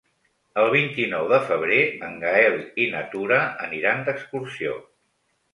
[0.61, 1.77] El vint-i-nou de febrer
[2.09, 4.77] en Gaël i na Tura aniran d'excursió.